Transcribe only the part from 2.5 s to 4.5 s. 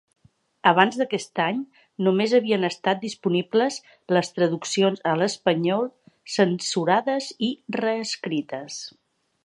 estat disponibles les